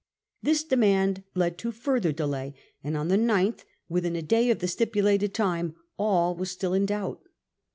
[0.41, 4.67] This demand led to further delay, and on the 9th, within a day of the
[4.67, 7.21] stipulated time, all was still in doubt.